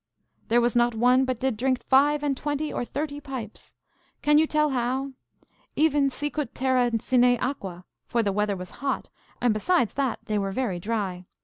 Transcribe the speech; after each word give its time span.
There 0.47 0.61
was 0.61 0.75
not 0.75 0.95
one 0.95 1.25
but 1.25 1.39
did 1.39 1.55
drink 1.55 1.83
five 1.83 2.23
and 2.23 2.35
twenty 2.35 2.73
or 2.73 2.83
thirty 2.83 3.19
pipes. 3.19 3.75
Can 4.23 4.39
you 4.39 4.47
tell 4.47 4.71
how? 4.71 5.11
Even 5.75 6.09
sicut 6.09 6.55
terra 6.55 6.89
sine 6.99 7.37
aqua; 7.39 7.85
for 8.07 8.23
the 8.23 8.31
weather 8.33 8.55
was 8.55 8.71
hot, 8.81 9.11
and, 9.41 9.53
besides 9.53 9.93
that, 9.93 10.17
they 10.25 10.39
were 10.39 10.51
very 10.51 10.79
dry. 10.79 11.25